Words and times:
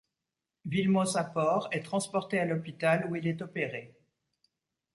Vilmos 0.65 1.15
Apor 1.15 1.67
est 1.71 1.83
transporté 1.85 2.39
à 2.39 2.45
l'hôpital 2.45 3.05
où 3.11 3.15
il 3.15 3.27
est 3.27 3.39
opéré. 3.43 3.95